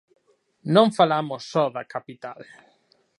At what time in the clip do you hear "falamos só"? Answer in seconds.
0.99-1.65